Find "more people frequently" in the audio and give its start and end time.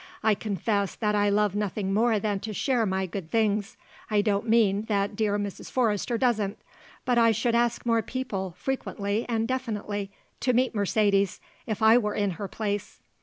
7.85-9.27